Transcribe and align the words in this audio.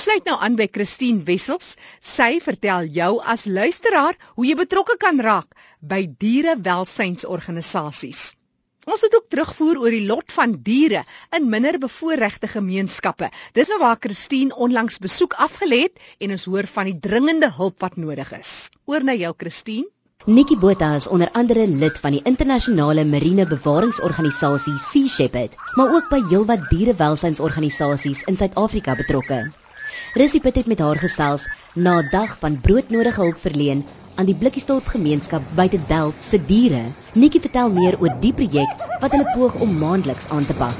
Ons 0.00 0.08
sluit 0.08 0.24
nou 0.30 0.36
aan 0.40 0.54
by 0.56 0.64
Christine 0.72 1.20
Wessels. 1.28 1.76
Sy 2.00 2.40
vertel 2.40 2.86
jou 2.88 3.20
as 3.32 3.42
luisteraar 3.44 4.16
hoe 4.38 4.46
jy 4.48 4.56
betrokke 4.56 4.96
kan 5.02 5.20
raak 5.20 5.52
by 5.84 6.08
dierewelsynsorganisasies. 6.24 8.22
Ons 8.88 9.04
het 9.04 9.12
ook 9.18 9.28
terugvoer 9.28 9.76
oor 9.82 9.92
die 9.92 10.08
lot 10.08 10.32
van 10.32 10.56
diere 10.64 11.04
in 11.36 11.52
minder 11.52 11.76
bevoorregte 11.84 12.48
gemeenskappe. 12.48 13.28
Dis 13.52 13.68
nou 13.68 13.76
waar 13.84 14.00
Christine 14.00 14.56
onlangs 14.56 14.96
besoek 15.04 15.36
afgelê 15.36 15.84
het 15.90 16.00
en 16.16 16.32
ons 16.38 16.48
hoor 16.48 16.64
van 16.78 16.88
die 16.88 16.96
dringende 17.10 17.52
hulp 17.60 17.76
wat 17.84 18.00
nodig 18.00 18.32
is. 18.40 18.72
Oor 18.88 19.04
na 19.04 19.12
jou 19.20 19.36
Christine. 19.36 19.84
Nikki 20.24 20.56
Botha 20.56 20.96
is 20.96 21.12
onder 21.12 21.28
andere 21.36 21.68
lid 21.68 22.00
van 22.00 22.16
die 22.16 22.24
internasionale 22.24 23.04
marine 23.04 23.44
bewaringsorganisasie 23.52 24.80
Sea 24.80 25.12
Shepherd, 25.20 25.60
maar 25.76 25.92
ook 25.92 26.08
by 26.08 26.24
heelwat 26.32 26.72
dierewelsynsorganisasies 26.72 28.24
in 28.32 28.40
Suid-Afrika 28.40 28.96
betrokke. 28.96 29.44
Rissie 30.12 30.40
Pitt 30.40 30.56
het 30.56 30.66
met 30.66 30.80
haar 30.82 30.98
gesels 30.98 31.46
na 31.74 32.00
'n 32.02 32.08
dag 32.10 32.38
van 32.38 32.60
broodnodige 32.60 33.20
hulp 33.20 33.38
verleen 33.38 33.86
aan 34.14 34.26
die 34.26 34.34
Blikkiesdorp 34.34 34.86
gemeenskap 34.86 35.42
buite 35.54 35.78
Delft 35.86 36.24
se 36.24 36.44
diere. 36.44 36.82
Nikki 37.12 37.40
vertel 37.40 37.70
meer 37.70 38.00
oor 38.00 38.10
die 38.20 38.32
projek 38.32 38.70
wat 39.00 39.10
hulle 39.10 39.30
poog 39.34 39.54
om 39.54 39.78
maandeliks 39.78 40.28
aan 40.28 40.46
te 40.46 40.54
pak. 40.54 40.74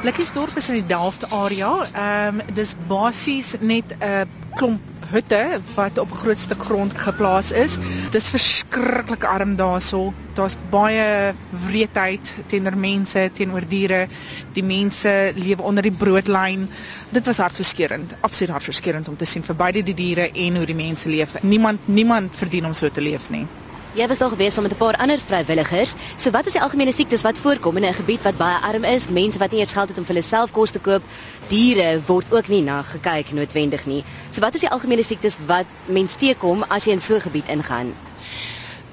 Blikkiesdorp 0.00 0.56
is 0.56 0.68
in 0.68 0.74
die 0.74 0.86
Delft 0.86 1.30
area. 1.32 1.84
Ehm 1.94 2.40
um, 2.40 2.54
dis 2.54 2.74
basies 2.88 3.54
net 3.60 3.96
'n 3.98 4.28
klomp 4.56 4.80
hutte 5.12 5.60
wat 5.74 5.98
op 5.98 6.10
'n 6.10 6.20
groot 6.22 6.38
stuk 6.38 6.62
grond 6.62 6.92
geplaas 6.98 7.52
is. 7.52 7.78
Dis 8.10 8.30
verskriklik 8.30 9.24
arm 9.24 9.56
daarso. 9.56 10.12
Daar's 10.34 10.56
baie 10.70 11.34
wreedheid 11.48 12.34
teenoor 12.46 12.76
mense, 12.76 13.30
teenoor 13.34 13.66
diere. 13.68 14.08
Die 14.52 14.64
mense 14.64 15.32
lewe 15.34 15.62
onder 15.62 15.82
die 15.82 15.96
broodlyn. 16.02 16.70
Dit 17.10 17.26
was 17.26 17.38
hartverskeurende, 17.38 18.16
absoluut 18.20 18.52
hartverskeurende 18.52 19.10
om 19.10 19.16
te 19.16 19.24
sien 19.24 19.42
vir 19.42 19.56
beide 19.56 19.82
die 19.82 19.94
diere 19.94 20.30
en 20.32 20.56
hoe 20.56 20.66
die 20.66 20.74
mense 20.74 21.08
leef. 21.08 21.40
Niemand 21.42 21.80
niemand 21.86 22.36
verdien 22.36 22.66
om 22.66 22.72
so 22.72 22.88
te 22.90 23.00
leef 23.00 23.30
nie. 23.30 23.46
Jy 23.92 24.06
was 24.08 24.22
daar 24.22 24.30
gewees 24.32 24.54
saam 24.56 24.64
met 24.64 24.72
'n 24.72 24.76
paar 24.80 24.96
ander 24.96 25.20
vrywilligers. 25.20 25.92
So 26.16 26.30
wat 26.30 26.46
is 26.46 26.52
die 26.52 26.60
algemene 26.60 26.92
siektes 26.92 27.22
wat 27.22 27.38
voorkom 27.38 27.76
in 27.76 27.84
'n 27.84 27.92
gebied 27.92 28.22
wat 28.22 28.36
baie 28.36 28.60
arm 28.60 28.84
is? 28.84 29.08
Mense 29.08 29.38
wat 29.38 29.50
nie 29.50 29.60
eers 29.60 29.72
geld 29.72 29.88
het 29.88 29.98
om 29.98 30.04
vir 30.04 30.14
hulle 30.14 30.26
self 30.28 30.50
kos 30.50 30.70
te 30.70 30.78
koop. 30.78 31.02
Diere 31.48 32.00
word 32.06 32.32
ook 32.32 32.48
nie 32.48 32.62
na 32.62 32.82
gekyk 32.82 33.32
noodwendig 33.32 33.86
nie. 33.86 34.04
So 34.30 34.40
wat 34.40 34.54
is 34.54 34.60
die 34.60 34.70
algemene 34.70 35.04
siektes 35.04 35.38
wat 35.46 35.66
mense 35.86 36.16
teekom 36.18 36.64
as 36.68 36.84
jy 36.84 36.92
in 36.92 37.00
so 37.00 37.14
'n 37.14 37.20
gebied 37.20 37.48
ingaan? 37.48 37.94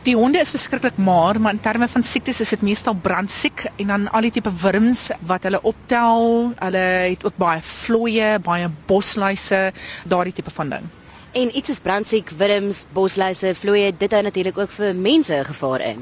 Die 0.03 0.15
honde 0.15 0.39
is 0.39 0.49
verskriklik 0.49 0.97
maar, 0.97 1.39
maar 1.41 1.51
in 1.51 1.61
terme 1.61 1.87
van 1.87 2.03
siektes 2.03 2.41
is 2.41 2.49
dit 2.49 2.61
meestal 2.61 2.93
brandsiek 2.93 3.71
en 3.75 3.87
dan 3.87 4.11
al 4.11 4.21
die 4.21 4.31
tipe 4.31 4.51
wurms 4.61 5.11
wat 5.21 5.43
hulle 5.43 5.61
optel. 5.61 6.53
Hulle 6.59 6.85
het 7.09 7.25
ook 7.25 7.37
baie 7.37 7.61
vlooie, 7.61 8.39
baie 8.39 8.69
bosluise, 8.85 9.71
daardie 10.03 10.33
tipe 10.33 10.51
van 10.51 10.69
ding. 10.69 10.89
En 11.31 11.51
iets 11.53 11.69
soos 11.69 11.79
brandsiek, 11.85 12.31
wurms, 12.39 12.79
bosluise, 12.89 13.51
vlooie, 13.53 13.91
dit 13.93 14.13
hou 14.15 14.21
natuurlik 14.25 14.57
ook 14.57 14.71
vir 14.73 14.95
mense 14.97 15.35
gevaar 15.45 15.83
in. 15.85 15.99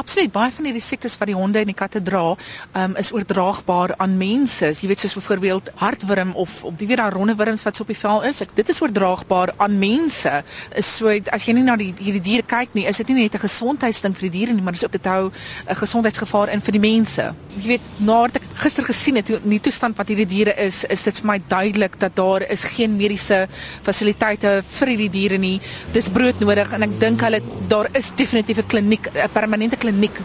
Absoluut, 0.00 0.30
baie 0.32 0.52
van 0.56 0.68
hierdie 0.70 0.80
siektes 0.80 1.18
wat 1.20 1.28
die 1.28 1.36
honde 1.36 1.60
en 1.60 1.68
die 1.68 1.76
katte 1.76 2.00
dra, 2.00 2.22
um, 2.80 2.94
is 2.96 3.10
oordraagbaar 3.12 3.92
aan 4.00 4.14
mense. 4.16 4.70
Jy 4.80 4.88
weet 4.88 5.02
soos 5.02 5.18
byvoorbeeld 5.18 5.68
hartwurm 5.82 6.32
of 6.32 6.54
op 6.64 6.78
die 6.80 6.88
weer 6.88 7.02
daar 7.02 7.12
ronde 7.12 7.34
wurms 7.36 7.66
wat 7.68 7.76
so 7.76 7.84
op 7.84 7.92
die 7.92 7.98
vel 8.00 8.24
is. 8.30 8.40
Ek, 8.40 8.54
dit 8.56 8.72
is 8.72 8.80
oordraagbaar 8.80 9.52
aan 9.60 9.76
mense. 9.82 10.32
Is 10.72 10.88
so 10.96 11.12
as 11.12 11.44
jy 11.44 11.56
nie 11.58 11.66
na 11.66 11.76
die 11.76 11.90
hierdie 12.00 12.24
diere 12.30 12.48
kyk 12.48 12.72
nie, 12.72 12.86
is 12.88 13.02
dit 13.04 13.12
nie 13.12 13.26
net 13.26 13.36
'n 13.36 13.44
gesondheidsding 13.44 14.16
vir 14.16 14.28
die 14.30 14.32
diere 14.38 14.56
nie, 14.56 14.64
maar 14.64 14.78
dis 14.78 14.86
ook 14.88 14.96
dit 14.96 15.10
hou 15.12 15.28
'n 15.28 15.76
gesondheidsgevaar 15.76 16.48
in 16.56 16.64
vir 16.64 16.72
die 16.72 16.84
mense. 16.88 17.34
Jy 17.58 17.68
weet, 17.68 17.92
nadat 17.98 18.40
ek 18.40 18.48
gister 18.64 18.84
gesien 18.84 19.16
het 19.16 19.28
hoe 19.28 19.40
die 19.44 19.60
toestand 19.60 19.96
wat 19.96 20.08
hierdie 20.08 20.26
diere 20.26 20.56
is, 20.56 20.84
is 20.84 21.02
dit 21.02 21.20
vir 21.20 21.26
my 21.26 21.38
duidelik 21.48 22.00
dat 22.00 22.16
daar 22.16 22.42
is 22.48 22.64
geen 22.64 22.96
mediese 22.96 23.46
fasiliteite 23.82 24.62
vir 24.80 24.92
hierdie 24.92 25.10
diere 25.16 25.38
nie. 25.42 25.56
Dis 25.94 26.08
broodnodig 26.14 26.72
en 26.76 26.86
ek 26.86 26.96
dink 27.02 27.24
hulle 27.26 27.40
daar 27.72 27.90
is 28.00 28.10
definitief 28.16 28.62
'n 28.62 28.68
kliniek, 28.72 29.10
'n 29.14 29.28
permanente 29.34 29.76
kliniek 29.76 30.16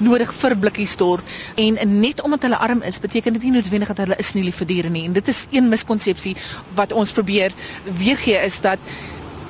nodig 0.00 0.32
vir 0.40 0.56
Blikkiesdorp 0.56 1.22
en 1.56 2.00
net 2.00 2.22
omdat 2.22 2.42
hulle 2.42 2.62
arm 2.68 2.82
is, 2.82 3.00
beteken 3.00 3.32
dit 3.32 3.42
nie 3.42 3.56
noodwendig 3.58 3.88
dat 3.88 3.98
hulle 4.04 4.16
is 4.18 4.34
nie 4.34 4.44
lief 4.44 4.56
vir 4.62 4.66
diere 4.66 4.90
nie. 4.90 5.04
En 5.04 5.12
dit 5.12 5.28
is 5.28 5.46
een 5.50 5.68
miskonsepsie 5.68 6.36
wat 6.74 6.92
ons 6.92 7.12
probeer 7.12 7.52
weergee 7.84 8.40
is 8.46 8.60
dat 8.60 8.78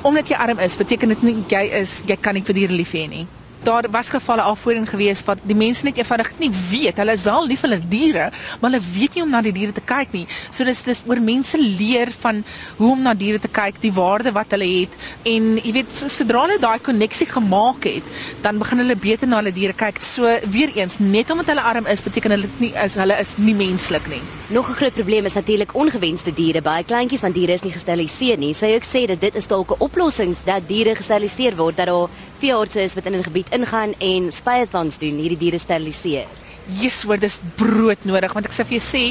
omdat 0.02 0.28
jy 0.28 0.36
arm 0.36 0.58
is, 0.58 0.76
beteken 0.76 1.08
dit 1.08 1.22
nie 1.22 1.44
jy 1.48 1.64
is 1.80 2.02
jy 2.06 2.16
kan 2.16 2.34
nie 2.34 2.42
vir 2.42 2.54
diere 2.54 2.72
lief 2.72 2.92
hê 2.92 3.08
nie 3.08 3.26
daar 3.64 3.86
was 3.90 4.10
gevalle 4.10 4.42
al 4.42 4.56
voorheen 4.56 4.86
gewees 4.86 5.24
wat 5.24 5.40
die 5.48 5.56
mense 5.56 5.84
net 5.84 5.96
eenvoudig 5.96 6.30
nie 6.38 6.50
weet. 6.52 6.98
Hulle 7.00 7.12
is 7.16 7.24
wel 7.24 7.46
lief 7.48 7.62
vir 7.64 7.70
hulle 7.70 7.88
diere, 7.88 8.26
maar 8.60 8.70
hulle 8.70 8.82
weet 8.84 9.14
nie 9.16 9.22
om 9.24 9.30
na 9.32 9.40
die 9.44 9.52
diere 9.56 9.72
te 9.72 9.84
kyk 9.84 10.12
nie. 10.12 10.24
So 10.50 10.64
dis 10.68 10.82
dis 10.86 11.02
oor 11.08 11.20
mense 11.20 11.58
leer 11.60 12.12
van 12.20 12.42
hoe 12.78 12.90
om 12.92 13.02
na 13.06 13.14
diere 13.14 13.40
te 13.40 13.48
kyk, 13.48 13.80
die 13.80 13.92
waarde 13.96 14.32
wat 14.36 14.52
hulle 14.54 14.68
het 14.68 14.96
en 15.28 15.54
jy 15.56 15.72
weet 15.78 15.92
sodra 15.94 16.44
hulle 16.44 16.58
daai 16.60 16.78
koneksie 16.84 17.26
gemaak 17.30 17.88
het, 17.88 18.12
dan 18.44 18.60
begin 18.60 18.82
hulle 18.84 18.96
beter 18.96 19.30
na 19.30 19.40
hulle 19.40 19.54
diere 19.54 19.76
kyk. 19.76 20.00
So 20.04 20.28
weer 20.56 20.74
eens, 20.76 20.98
net 21.00 21.30
omdat 21.32 21.52
hulle 21.52 21.64
arm 21.64 21.88
is, 21.90 22.04
beteken 22.04 22.36
hulle 22.36 22.50
nie 22.60 22.72
is 22.84 22.98
hulle 23.00 23.16
is 23.20 23.36
nie 23.38 23.56
menslik 23.56 24.08
nie. 24.12 24.20
Nog 24.48 24.70
'n 24.70 24.78
groot 24.80 24.94
probleem 24.94 25.24
is 25.24 25.38
natuurlik 25.40 25.74
ongewenste 25.74 26.32
diere. 26.32 26.62
Baie 26.62 26.84
kleintjies 26.84 27.20
van 27.20 27.32
diere 27.32 27.52
is 27.52 27.62
nie 27.62 27.72
gesteriliseer 27.72 28.38
nie. 28.38 28.54
Sy 28.54 28.74
ook 28.74 28.84
sê 28.84 29.06
dat 29.06 29.20
dit 29.20 29.34
is 29.34 29.46
dalk 29.46 29.70
'n 29.70 29.82
oplossing 29.88 30.36
dat 30.44 30.68
diere 30.68 30.94
gesteriliseer 30.94 31.56
word 31.56 31.76
dat 31.76 31.86
daar 31.86 32.08
veeartse 32.38 32.82
is 32.82 32.94
wat 32.94 33.06
in 33.06 33.14
'n 33.14 33.22
gebied 33.22 33.53
ingaan 33.56 33.94
en 33.98 34.30
spyathons 34.34 34.98
doen, 35.02 35.20
hierdie 35.22 35.40
diere 35.40 35.60
steriliseer. 35.62 36.40
Jesus, 36.64 37.02
hoor, 37.04 37.20
dis 37.20 37.42
brood 37.60 38.06
nodig 38.08 38.32
want 38.32 38.48
ek 38.48 38.54
sê 38.56 38.64
vir 38.64 38.78
jou 38.78 38.84
sê, 38.86 39.02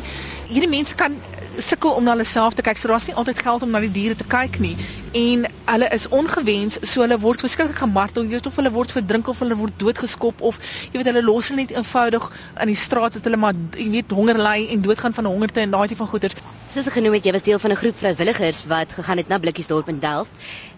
hierdie 0.49 0.71
mense 0.71 0.97
kan 0.97 1.19
sukkel 1.61 1.93
om 1.93 2.03
na 2.03 2.15
hulle 2.15 2.25
self 2.25 2.55
te 2.57 2.65
kyk. 2.65 2.79
So 2.81 2.89
daar's 2.89 3.05
nie 3.07 3.15
altyd 3.19 3.41
geld 3.45 3.65
om 3.65 3.73
na 3.73 3.81
die 3.83 3.91
diere 3.93 4.15
te 4.17 4.25
kyk 4.29 4.57
nie. 4.63 4.73
En 5.19 5.45
hulle 5.69 5.89
is 5.93 6.07
ongewens, 6.09 6.79
so 6.81 7.03
hulle 7.05 7.19
word 7.21 7.43
verskriklik 7.45 7.77
gemartel. 7.83 8.25
Jy 8.25 8.39
weet 8.39 8.49
of 8.49 8.57
hulle 8.61 8.73
word 8.73 8.95
verdrink 8.95 9.29
of 9.29 9.43
hulle 9.45 9.57
word 9.59 9.77
doodgeskop 9.81 10.41
of 10.41 10.59
jy 10.89 10.97
weet 10.97 11.11
hulle 11.11 11.25
los 11.25 11.51
hulle 11.51 11.61
net 11.61 11.75
eenvoudig 11.77 12.29
in 12.65 12.73
die 12.73 12.79
straat 12.79 13.19
dat 13.19 13.29
hulle 13.29 13.41
maar 13.45 13.57
jy 13.77 13.89
weet 13.99 14.17
honger 14.17 14.41
ly 14.41 14.57
en 14.73 14.85
doodgaan 14.85 15.17
van 15.19 15.29
hongerte 15.29 15.61
en 15.65 15.77
daai 15.77 15.87
tipe 15.87 16.01
van 16.01 16.13
goeters. 16.15 16.41
Soos 16.73 16.87
ek 16.89 16.95
genoem 16.97 17.13
het, 17.13 17.27
jy 17.27 17.31
was 17.35 17.43
deel 17.45 17.59
van 17.61 17.71
'n 17.71 17.77
groep 17.77 17.97
vrywilligers 18.01 18.63
wat 18.65 18.93
gegaan 18.97 19.19
het 19.21 19.27
na 19.29 19.37
Blikkiesdorp 19.37 19.89
in 19.91 19.99
Delft. 20.01 20.31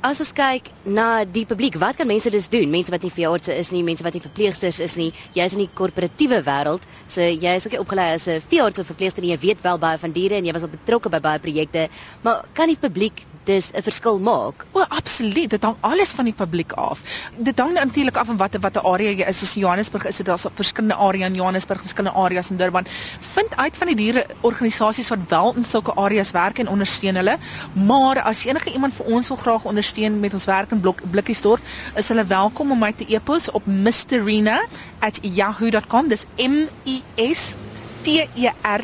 As 0.03 0.19
ons 0.19 0.33
kyk 0.35 0.67
na 0.83 1.23
die 1.23 1.45
publiek, 1.45 1.77
wat 1.79 1.95
kan 1.95 2.07
mense 2.07 2.29
dus 2.29 2.49
doen? 2.49 2.69
Mense 2.69 2.91
wat 2.91 3.01
nie 3.01 3.11
veeartse 3.11 3.55
is 3.55 3.71
nie, 3.71 3.83
mense 3.83 4.03
wat 4.03 4.13
nie 4.13 4.21
verpleegsters 4.21 4.79
is 4.79 4.95
nie. 4.95 5.13
Jy's 5.33 5.53
in 5.53 5.59
die 5.59 5.69
korporatiewe 5.73 6.41
wêreld, 6.43 6.83
so 7.07 7.21
jy 7.21 7.55
is 7.55 7.67
ook 7.67 7.79
opgelei 7.79 8.13
as 8.13 8.27
'n 8.27 8.41
veearts 8.41 8.79
of 8.79 8.87
verpleegster 8.87 9.23
en 9.23 9.29
jy 9.29 9.39
weet 9.39 9.61
wel 9.61 9.77
baie 9.77 9.97
van 9.97 10.11
diere 10.11 10.35
en 10.35 10.45
jy 10.45 10.51
was 10.51 10.63
al 10.63 10.75
betrokke 10.75 11.09
by 11.09 11.19
baie 11.19 11.39
projekte, 11.39 11.87
maar 12.23 12.43
kan 12.53 12.67
die 12.67 12.77
publiek 12.77 13.23
dis 13.45 13.71
'n 13.71 13.81
verskil 13.81 14.19
maak? 14.19 14.65
O, 14.73 14.81
absoluut. 14.81 15.49
Dit 15.49 15.63
hang 15.63 15.75
alles 15.79 16.11
van 16.11 16.25
die 16.25 16.33
publiek 16.33 16.71
af. 16.71 17.01
Dit 17.37 17.59
hang 17.59 17.73
natuurlik 17.73 18.17
af 18.17 18.25
van 18.25 18.37
watter 18.37 18.59
watter 18.59 18.81
area 18.81 19.11
jy 19.11 19.27
is. 19.27 19.41
As 19.41 19.53
Johannesburg 19.53 20.05
is 20.05 20.17
dit 20.17 20.25
daar's 20.25 20.45
verskillende 20.53 20.95
areas 20.95 21.29
in 21.29 21.35
Johannesburg, 21.35 21.79
verskillende 21.79 22.17
areas 22.17 22.49
in 22.49 22.57
Durban. 22.57 22.85
Vind 23.19 23.55
uit 23.55 23.77
van 23.77 23.87
die 23.87 23.95
diere 23.95 24.25
organisasies 24.41 25.09
wat 25.09 25.19
wel 25.27 25.53
in 25.55 25.63
sulke 25.63 25.84
areas 25.93 26.31
werk 26.31 26.59
en 26.59 26.67
ondersteun 26.67 27.15
hulle. 27.15 27.37
Maar 27.73 28.21
as 28.21 28.45
enige 28.45 28.73
iemand 28.73 28.93
vir 28.93 29.05
ons 29.05 29.27
wil 29.27 29.37
graag 29.37 29.65
ondersteun 29.65 30.19
met 30.19 30.33
ons 30.33 30.45
werk 30.45 30.71
in 30.71 30.79
Blok 30.79 31.01
Blikkiesdorp, 31.11 31.61
is 31.95 32.07
hulle 32.07 32.25
welkom 32.25 32.71
om 32.71 32.79
my 32.79 32.93
te 32.93 33.05
e-pos 33.07 33.51
op 33.51 33.65
mysterina@yahoo.com. 33.65 36.07
Dis 36.07 36.25
M 36.37 36.67
I 36.83 37.03
S 37.33 37.55
T 38.01 38.07
E 38.33 38.51
R 38.61 38.81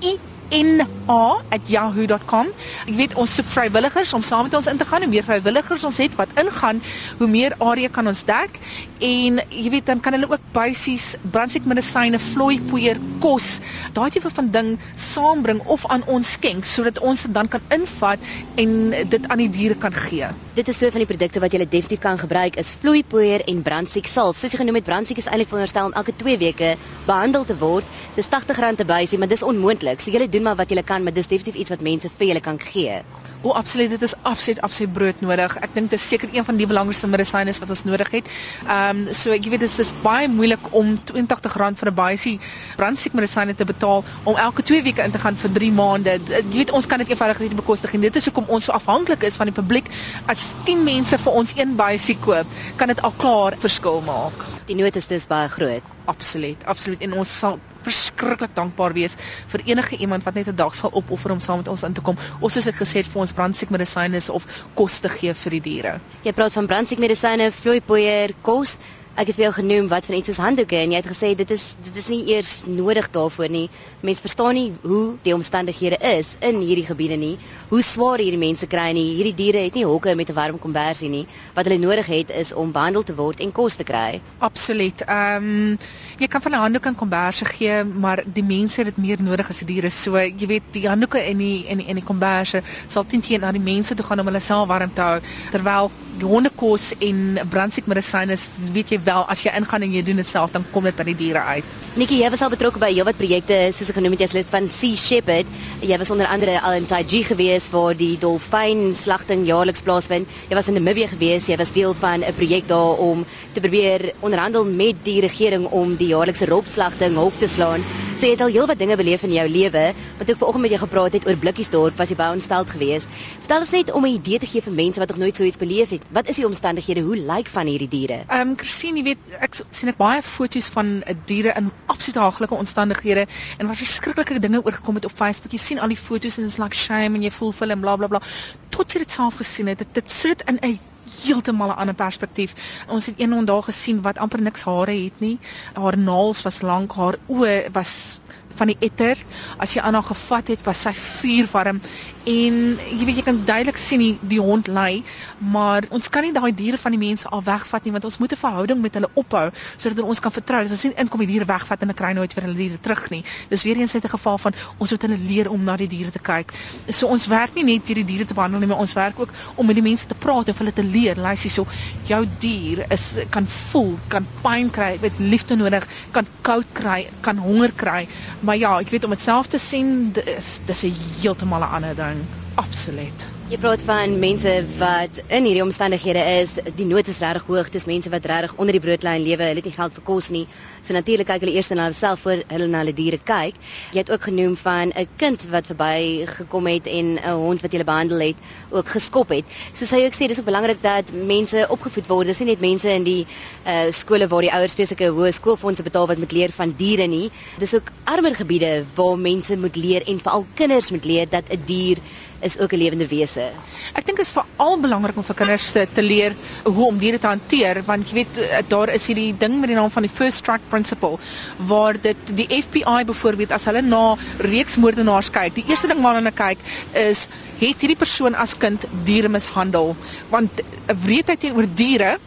i 0.00 0.18
na@yahoo.com. 0.50 2.46
Ek 2.86 2.94
weet 2.94 3.14
ons 3.14 3.34
soek 3.34 3.46
vrywilligers 3.46 4.14
om 4.14 4.22
saam 4.22 4.42
met 4.48 4.54
ons 4.54 4.66
in 4.66 4.76
te 4.76 4.84
gaan. 4.84 5.02
Hoe 5.02 5.10
meer 5.10 5.24
vrywilligers 5.24 5.84
ons 5.84 5.98
het 5.98 6.14
wat 6.18 6.28
ingaan, 6.34 6.82
hoe 7.18 7.28
meer 7.28 7.54
area 7.58 7.88
kan 7.88 8.06
ons 8.06 8.24
dek 8.24 8.58
en 9.00 9.40
jy 9.48 9.70
weet 9.72 9.86
dan 9.88 10.00
kan 10.04 10.12
hulle 10.12 10.28
ook 10.28 10.42
basies 10.52 11.14
brandsiekmedisyne, 11.32 12.18
vlooipoeier, 12.20 12.98
kos, 13.22 13.60
daai 13.96 14.10
tipe 14.12 14.30
van 14.30 14.50
ding 14.52 14.78
saambring 14.94 15.62
of 15.72 15.86
aan 15.88 16.04
ons 16.06 16.32
skenk 16.36 16.64
sodat 16.68 16.98
ons 16.98 17.22
dit 17.24 17.32
dan 17.34 17.48
kan 17.48 17.60
invat 17.72 18.18
en 18.60 18.90
dit 19.08 19.28
aan 19.28 19.40
die 19.40 19.48
diere 19.48 19.74
kan 19.80 19.94
gee. 19.94 20.28
Dit 20.54 20.68
is 20.68 20.78
so 20.78 20.90
van 20.92 21.00
die 21.00 21.08
produkte 21.08 21.40
wat 21.40 21.52
jy 21.56 21.64
definitief 21.64 22.02
kan 22.04 22.18
gebruik 22.20 22.58
is 22.60 22.74
vlooipoeier 22.82 23.46
en 23.48 23.62
brandsiek 23.62 24.06
salf. 24.06 24.36
Soos 24.36 24.52
jy 24.52 24.60
genoem 24.60 24.80
het, 24.80 24.84
brandsiek 24.84 25.18
is 25.22 25.30
eintlik 25.30 25.48
veronderstel 25.48 25.88
om 25.88 25.96
elke 25.96 26.12
2 26.16 26.36
weke 26.42 26.74
behandel 27.06 27.46
te 27.48 27.56
word. 27.56 27.88
Dis 28.16 28.28
R80 28.28 28.76
te 28.76 28.84
bysie, 28.84 29.18
maar 29.18 29.30
dis 29.32 29.42
onmoontlik. 29.46 30.00
So 30.00 30.12
jy 30.12 30.28
doen 30.28 30.39
maar 30.42 30.56
wat 30.56 30.70
jy 30.70 30.82
kan, 30.82 31.02
maar 31.02 31.12
dis 31.12 31.26
definitief 31.30 31.60
iets 31.60 31.70
wat 31.70 31.80
mense 31.84 32.10
vir 32.18 32.26
julle 32.26 32.40
kan 32.40 32.60
gee. 32.60 33.00
O, 33.42 33.52
absoluut, 33.56 33.88
dit 33.90 34.02
is 34.02 34.14
absoluut 34.22 34.60
absoluut 34.60 34.92
brood 34.92 35.20
nodig. 35.24 35.54
Ek 35.64 35.72
dink 35.72 35.88
dit 35.88 35.96
is 35.96 36.06
seker 36.12 36.28
een 36.32 36.44
van 36.44 36.58
die 36.60 36.66
belangrikste 36.68 37.08
medisyne 37.08 37.54
wat 37.56 37.70
ons 37.72 37.84
nodig 37.88 38.10
het. 38.18 38.26
Ehm 38.66 39.06
um, 39.06 39.14
so 39.16 39.32
ek 39.32 39.46
weet 39.48 39.62
dit 39.64 39.78
is 39.84 39.92
baie 40.04 40.28
moeilik 40.28 40.68
om 40.76 40.90
R82 40.98 41.78
vir 41.80 41.90
'n 41.90 41.94
baasie 41.94 42.34
brandsiekmedisyne 42.76 43.54
te 43.56 43.64
betaal 43.64 44.04
om 44.24 44.36
elke 44.36 44.62
2 44.62 44.82
weke 44.82 45.02
in 45.02 45.14
te 45.16 45.22
gaan 45.24 45.36
vir 45.36 45.52
3 45.56 45.72
maande. 45.72 46.18
Jy 46.28 46.42
weet 46.52 46.70
ons 46.70 46.86
kan 46.86 46.98
dit 46.98 47.08
eenvoudig 47.08 47.40
nie 47.40 47.48
bekostig 47.62 47.92
nie. 47.92 48.00
Dit 48.10 48.16
is 48.16 48.28
hoekom 48.28 48.44
ons 48.48 48.64
so 48.64 48.72
afhanklik 48.72 49.22
is 49.22 49.36
van 49.40 49.48
die 49.48 49.56
publiek. 49.56 49.88
As 50.26 50.54
10 50.64 50.84
mense 50.84 51.18
vir 51.18 51.32
ons 51.32 51.56
een 51.56 51.76
baasie 51.76 52.18
koop, 52.20 52.46
kan 52.76 52.88
dit 52.88 53.00
al 53.02 53.14
klaar 53.16 53.56
verskil 53.56 54.02
maak. 54.04 54.44
Die 54.66 54.76
nood 54.76 54.96
is 54.96 55.06
dus 55.06 55.26
baie 55.26 55.48
groot. 55.48 55.82
absoluut, 56.10 56.64
absoluut. 56.64 57.00
En 57.00 57.12
ons 57.22 57.38
sal 57.38 57.58
verskriklik 57.84 58.52
dankbaar 58.54 58.92
wees 58.96 59.14
vir 59.52 59.62
enige 59.70 59.96
iemand 60.04 60.24
wat 60.26 60.34
net 60.34 60.48
'n 60.48 60.56
dag 60.56 60.74
sal 60.74 60.90
opoffer 61.00 61.30
om 61.30 61.38
saam 61.38 61.56
met 61.62 61.68
ons 61.68 61.82
in 61.82 61.92
te 61.92 62.00
kom. 62.00 62.16
Of 62.40 62.52
soos 62.52 62.66
ek 62.66 62.80
gesê 62.82 62.96
het 63.00 63.06
vir 63.12 63.20
ons 63.20 63.29
brandsiekmedisyne 63.36 64.20
of 64.34 64.46
kos 64.78 65.00
te 65.04 65.10
gee 65.12 65.34
vir 65.42 65.56
die 65.56 65.62
diere. 65.66 65.94
Jy 66.24 66.34
praat 66.36 66.56
van 66.56 66.68
brandsiekmedisyne, 66.70 67.50
vloeipoeier, 67.54 68.34
kos 68.46 68.78
ek 69.14 69.30
het 69.30 69.36
vir 69.36 69.44
jou 69.44 69.52
genoem 69.52 69.88
wat 69.90 70.06
van 70.06 70.16
iets 70.16 70.32
is 70.32 70.40
handdoeke 70.40 70.76
en 70.76 70.92
jy 70.94 70.98
het 71.00 71.08
gesê 71.10 71.34
dit 71.36 71.50
is 71.50 71.76
dit 71.84 71.96
is 71.96 72.08
nie 72.08 72.20
eers 72.34 72.50
nodig 72.66 73.10
daarvoor 73.10 73.50
nie. 73.50 73.68
Mense 74.00 74.24
verstaan 74.24 74.54
nie 74.54 74.72
hoe 74.82 75.16
die 75.22 75.34
omstandighede 75.34 75.98
is 76.16 76.36
in 76.40 76.60
hierdie 76.60 76.86
gebiede 76.86 77.16
nie. 77.20 77.36
Hoe 77.68 77.82
swaar 77.82 78.18
hierdie 78.18 78.40
mense 78.40 78.66
kry 78.66 78.90
nie. 78.96 79.16
Hierdie 79.18 79.34
diere 79.34 79.64
het 79.66 79.74
nie 79.74 79.84
hokke 79.84 80.14
met 80.14 80.30
'n 80.30 80.34
warm 80.34 80.58
kombersie 80.58 81.08
nie. 81.08 81.26
Wat 81.54 81.66
hulle 81.66 81.78
nodig 81.78 82.06
het 82.06 82.30
is 82.30 82.52
om 82.52 82.72
behandel 82.72 83.02
te 83.02 83.14
word 83.14 83.40
en 83.40 83.52
kos 83.52 83.76
te 83.76 83.84
kry. 83.84 84.20
Absoluut. 84.38 85.02
Ehm 85.06 85.44
um, 85.44 85.78
jy 86.18 86.26
kan 86.26 86.42
van 86.42 86.52
'n 86.52 86.62
handdoek 86.64 86.86
en 86.86 86.94
kombersie 86.94 87.46
gee, 87.46 87.84
maar 87.84 88.22
die 88.26 88.44
mense 88.44 88.82
het 88.82 88.94
dit 88.94 89.04
meer 89.04 89.22
nodig 89.22 89.48
as 89.48 89.58
die 89.58 89.66
diere. 89.66 89.90
So 89.90 90.16
jy 90.18 90.46
weet 90.46 90.62
die 90.72 90.88
handdoeke 90.88 91.18
en 91.18 91.38
die 91.38 91.66
en 91.68 91.78
die 91.78 91.94
die 92.00 92.08
kombersie 92.08 92.62
sal 92.86 93.06
teen 93.06 93.20
teen 93.20 93.40
na 93.44 93.52
die 93.52 93.62
mense 93.62 93.94
toe 93.94 94.06
gaan 94.06 94.20
om 94.20 94.30
hulle 94.30 94.40
self 94.40 94.68
warm 94.68 94.92
te 94.94 95.04
hou 95.06 95.20
terwyl 95.54 95.90
die 96.20 96.28
hondekos 96.28 96.90
en 96.98 97.38
brandsiekmedisyne 97.52 98.36
weet 98.74 98.94
jy 98.94 98.99
wel 99.04 99.24
as 99.32 99.42
jy 99.44 99.52
ingaan 99.56 99.82
en 99.82 99.92
jy 99.92 100.02
doen 100.02 100.16
dit 100.16 100.26
self 100.26 100.50
dan 100.54 100.64
kom 100.72 100.84
dit 100.84 100.96
by 100.96 101.04
die 101.10 101.16
diere 101.16 101.42
uit. 101.56 101.76
Nikki, 102.00 102.20
jy 102.22 102.30
was 102.30 102.42
al 102.42 102.52
betrokke 102.52 102.78
by 102.82 102.90
heelwat 102.92 103.18
projekte 103.18 103.58
soos 103.74 103.90
ek 103.90 103.98
genoem 103.98 104.16
het 104.16 104.20
jy's 104.24 104.36
lid 104.36 104.50
van 104.50 104.68
Sea 104.68 104.96
Shepherd. 104.96 105.48
Jy 105.80 105.98
was 105.98 106.10
onder 106.10 106.26
andere 106.26 106.60
al 106.60 106.78
in 106.78 106.86
Taiji 106.86 107.22
gewees 107.24 107.70
waar 107.74 107.96
die 107.96 108.16
dolfyn 108.20 108.94
slagting 108.94 109.46
jaarliks 109.48 109.82
plaasvind. 109.82 110.28
Jy 110.50 110.58
was 110.58 110.68
in 110.68 110.78
Namibië 110.78 111.08
gewees. 111.14 111.48
Jy 111.50 111.56
was 111.56 111.72
deel 111.72 111.94
van 111.94 112.24
'n 112.24 112.34
projek 112.34 112.68
daar 112.68 112.98
om 112.98 113.24
te 113.52 113.60
probeer 113.60 114.12
onderhandel 114.20 114.64
met 114.64 115.04
die 115.04 115.20
regering 115.20 115.66
om 115.66 115.96
die 115.96 116.08
jaarlikse 116.14 116.46
robslagting 116.46 117.16
hok 117.16 117.38
te 117.38 117.48
slaan. 117.48 117.84
So 118.16 118.26
jy 118.26 118.32
het 118.32 118.40
al 118.40 118.52
heelwat 118.52 118.78
dinge 118.78 118.96
beleef 118.96 119.22
in 119.22 119.32
jou 119.32 119.48
lewe. 119.48 119.94
Wat 120.18 120.28
ek 120.28 120.36
vanoggend 120.36 120.62
met 120.62 120.70
jou 120.70 120.80
gepraat 120.80 121.12
het 121.12 121.26
oor 121.26 121.36
Blikkiesdorp, 121.36 121.96
was 121.96 122.08
jy 122.08 122.16
baie 122.16 122.34
ontsteld 122.34 122.70
geweest. 122.70 123.08
Vertel 123.38 123.60
ons 123.60 123.70
net 123.70 123.92
om 123.92 124.04
'n 124.04 124.14
idee 124.14 124.38
te 124.38 124.46
gee 124.46 124.60
vir 124.60 124.72
mense 124.72 124.98
wat 124.98 125.08
nog 125.08 125.18
nooit 125.18 125.36
so 125.36 125.44
iets 125.44 125.56
beleef 125.56 125.90
het. 125.90 126.02
Wat 126.12 126.28
is 126.28 126.36
die 126.36 126.46
omstandighede? 126.46 127.00
Hoe 127.00 127.16
lyk 127.16 127.48
van 127.48 127.66
hierdie 127.66 127.88
diere? 127.88 128.24
Ehm 128.28 128.48
um, 128.48 128.56
Christine, 128.56 128.89
jy 128.96 129.04
weet 129.04 129.34
ek 129.46 129.58
sien 129.58 129.90
ek 129.92 129.98
baie 130.00 130.22
foto's 130.22 130.68
van 130.74 130.92
diere 131.26 131.54
in 131.58 131.70
absoluut 131.86 132.20
haaglike 132.22 132.54
omstandighede 132.54 133.26
en 133.58 133.66
wat 133.70 133.76
verskriklike 133.76 134.38
dinge 134.42 134.62
oorgekom 134.64 135.00
het 135.00 135.08
op 135.08 135.16
Facebook. 135.16 135.52
Jy 135.52 135.58
sien 135.58 135.78
al 135.78 135.92
die 135.92 136.00
foto's 136.00 136.38
en 136.38 136.46
dit 136.48 136.52
is 136.52 136.58
like 136.62 136.76
shame 136.76 137.18
en 137.18 137.26
jy 137.26 137.32
voel 137.34 137.52
vir 137.52 137.66
hulle 137.66 137.78
en 137.78 137.84
bla 137.84 137.96
bla 137.96 138.08
bla. 138.14 138.22
Tot 138.70 138.92
jy 138.92 139.04
dit 139.04 139.10
self 139.10 139.40
gesien 139.42 139.70
het, 139.72 139.78
dit, 139.84 139.94
dit 140.00 140.10
sit 140.10 140.42
in 140.48 140.58
'n 140.62 140.78
heeltemal 141.20 141.68
'n 141.68 141.80
ander 141.82 141.94
perspektief. 141.94 142.54
Ons 142.88 143.06
het 143.06 143.20
een 143.20 143.32
ondag 143.32 143.64
gesien 143.64 144.02
wat 144.02 144.18
amper 144.18 144.42
niks 144.42 144.64
hare 144.64 144.96
het 145.04 145.20
nie. 145.20 145.38
Haar 145.74 145.98
naels 145.98 146.42
was 146.42 146.62
lank, 146.62 146.92
haar 146.92 147.16
oë 147.28 147.70
was 147.72 148.20
van 148.54 148.66
die 148.72 148.76
etter. 148.80 149.18
As 149.58 149.74
jy 149.74 149.82
aan 149.82 149.94
haar 149.94 150.06
gevat 150.06 150.48
het, 150.48 150.62
was 150.66 150.82
sy 150.82 150.92
vuurwarm 150.92 151.80
en 152.28 152.56
jy 152.76 153.04
weet 153.08 153.16
jy 153.16 153.22
kan 153.24 153.38
duidelik 153.48 153.78
sien 153.80 154.02
die, 154.02 154.10
die 154.34 154.40
hond 154.44 154.68
ly, 154.68 155.00
maar 155.40 155.86
ons 155.88 156.10
kan 156.12 156.26
nie 156.26 156.34
daai 156.36 156.52
diere 156.52 156.76
van 156.78 156.92
die 156.92 157.00
mense 157.00 157.28
al 157.32 157.40
wegvat 157.46 157.86
nie 157.86 157.94
want 157.94 158.04
ons 158.04 158.18
moet 158.20 158.32
'n 158.32 158.36
verhouding 158.36 158.80
met 158.82 158.94
hulle 158.94 159.08
ophou 159.14 159.48
sodat 159.76 160.04
ons 160.04 160.20
kan 160.20 160.32
vertrou. 160.32 160.60
As 160.60 160.70
ons 160.70 160.84
nie 160.84 160.94
inkom 161.00 161.20
die 161.24 161.30
diere 161.32 161.48
wegvat 161.48 161.80
en 161.80 161.88
hulle 161.88 161.96
kry 161.96 162.12
nooit 162.12 162.32
vir 162.32 162.44
hulle 162.44 162.56
diere 162.56 162.80
terug 162.80 163.10
nie. 163.10 163.24
Dis 163.48 163.62
weer 163.64 163.76
eens 163.76 163.94
'n 163.94 164.00
geval 164.00 164.38
van 164.38 164.52
ons 164.78 164.90
moet 164.90 165.02
hulle 165.02 165.18
leer 165.18 165.50
om 165.50 165.60
na 165.64 165.76
die 165.76 165.88
diere 165.88 166.10
te 166.10 166.18
kyk. 166.18 166.52
So 166.88 167.06
ons 167.06 167.26
werk 167.26 167.54
nie 167.54 167.64
net 167.64 167.86
hierdie 167.86 168.04
diere 168.04 168.24
te 168.24 168.34
behandel 168.34 168.60
nie, 168.60 168.68
maar 168.68 168.78
ons 168.84 168.92
werk 168.92 169.18
ook 169.18 169.32
om 169.56 169.66
met 169.66 169.74
die 169.74 169.82
mense 169.82 170.06
te 170.06 170.14
praat 170.14 170.48
en 170.48 170.54
hulle 170.54 170.72
te 170.72 170.84
leer. 170.84 171.16
Luister 171.16 171.50
so, 171.50 171.66
jou 172.06 172.26
dier 172.38 172.84
is 172.90 173.18
kan 173.30 173.46
voel, 173.46 173.98
kan 174.08 174.26
pyn 174.42 174.70
kry, 174.70 174.98
met 175.00 175.18
liefde 175.18 175.56
nodig, 175.56 175.86
kan 176.10 176.26
koud 176.42 176.66
kry, 176.72 177.08
kan 177.20 177.36
honger 177.36 177.72
kry. 177.72 178.06
Maar 178.40 178.56
ja, 178.56 178.78
ek 178.80 178.88
weet 178.88 179.04
om 179.04 179.10
dit 179.12 179.20
self 179.20 179.46
te 179.52 179.58
sien, 179.60 180.12
dis 180.16 180.48
dis 180.64 180.82
'n 180.88 180.94
heeltemal 181.20 181.60
'n 181.64 181.72
ander 181.76 181.94
ding. 181.94 182.20
Absoluut. 182.54 183.39
Jy 183.50 183.56
praat 183.58 183.80
van 183.82 184.12
mense 184.22 184.50
wat 184.78 185.16
in 185.26 185.42
hierdie 185.48 185.64
omstandighede 185.64 186.20
is, 186.38 186.52
die 186.78 186.84
nood 186.86 187.08
is 187.10 187.16
regtig 187.18 187.48
hoog, 187.48 187.66
dis 187.74 187.86
mense 187.90 188.10
wat 188.12 188.28
regtig 188.30 188.52
onder 188.62 188.76
die 188.76 188.82
broodlyn 188.84 189.24
lewe, 189.24 189.42
hulle 189.42 189.58
het 189.58 189.66
nie 189.66 189.74
geld 189.74 189.96
vir 189.96 190.04
kos 190.06 190.28
nie. 190.30 190.44
So 190.86 190.94
natuurlik 190.94 191.26
kyk 191.26 191.42
hulle 191.42 191.56
eers 191.58 191.72
na 191.74 191.88
hulle 191.88 191.96
self 191.98 192.22
voor 192.28 192.44
hulle 192.46 192.68
na 192.70 192.84
hulle 192.84 192.94
diere 192.94 193.18
kyk. 193.18 193.58
Jy 193.90 194.04
het 194.04 194.12
ook 194.14 194.28
genoem 194.28 194.54
van 194.60 194.92
'n 194.94 195.08
kind 195.18 195.48
wat 195.50 195.66
verby 195.66 196.28
gekom 196.30 196.68
het 196.70 196.86
en 196.86 197.18
'n 197.18 197.34
hond 197.42 197.62
wat 197.66 197.72
jy 197.72 197.82
behandel 197.82 198.20
het, 198.28 198.36
ook 198.70 198.86
geskop 198.86 199.34
het. 199.34 199.44
So 199.72 199.84
sê 199.84 199.98
jy 199.98 200.06
ook 200.06 200.14
sê 200.14 200.28
dis 200.28 200.38
ook 200.38 200.46
belangrik 200.46 200.82
dat 200.82 201.10
mense 201.12 201.66
opgevoed 201.68 202.06
word. 202.06 202.26
Dis 202.26 202.38
nie 202.38 202.54
net 202.54 202.60
mense 202.60 202.88
in 202.88 203.02
die 203.02 203.26
uh 203.66 203.90
skole 203.90 204.28
waar 204.28 204.42
die 204.42 204.52
ouers 204.52 204.72
spesifieke 204.72 205.10
hoë 205.10 205.32
skoolfondse 205.32 205.82
betaal 205.82 206.06
wat 206.06 206.18
moet 206.18 206.32
leer 206.32 206.52
van 206.52 206.74
diere 206.76 207.06
nie. 207.06 207.30
Dis 207.58 207.74
ook 207.74 207.90
armer 208.04 208.34
gebiede 208.36 208.84
waar 208.94 209.18
mense 209.18 209.56
moet 209.56 209.76
leer 209.76 210.06
en 210.06 210.20
veral 210.20 210.46
kinders 210.54 210.90
moet 210.90 211.04
leer 211.04 211.28
dat 211.28 211.50
'n 211.50 211.62
dier 211.66 211.98
is 212.40 212.58
ook 212.58 212.72
'n 212.72 212.76
lewende 212.82 213.06
wese. 213.08 213.50
Ek 213.94 214.04
dink 214.06 214.16
dit 214.16 214.26
is 214.26 214.32
veral 214.32 214.80
belangrik 214.80 215.16
om 215.16 215.22
vir 215.22 215.34
kinders 215.34 215.72
te, 215.72 215.86
te 215.94 216.02
leer 216.02 216.34
hoe 216.64 216.86
om 216.86 216.98
diere 216.98 217.18
te 217.18 217.26
hanteer 217.26 217.82
want 217.84 218.08
jy 218.08 218.14
weet 218.14 218.38
eh, 218.38 218.62
daar 218.68 218.88
is 218.88 219.06
hierdie 219.06 219.34
ding 219.38 219.60
met 219.60 219.68
die 219.68 219.76
naam 219.76 219.90
van 219.90 220.02
die 220.02 220.12
first 220.14 220.38
strike 220.38 220.68
principle 220.68 221.18
waar 221.58 222.00
dit 222.00 222.16
die 222.34 222.48
FBI 222.62 223.04
byvoorbeeld 223.04 223.52
as 223.52 223.64
hulle 223.64 223.82
na 223.82 224.16
reeksmoordenaars 224.38 225.30
kyk, 225.30 225.54
die 225.54 225.64
eerste 225.68 225.88
ding 225.88 226.00
waarna 226.02 226.18
hulle 226.22 226.32
kyk 226.32 226.58
is 226.92 227.28
het 227.60 227.80
hierdie 227.80 227.98
persoon 227.98 228.34
as 228.34 228.56
kind 228.56 228.84
diere 229.04 229.28
mishandel 229.28 229.96
want 230.30 230.60
'n 230.88 230.98
wreedheid 231.04 231.40
teenoor 231.40 231.68
diere 231.74 232.18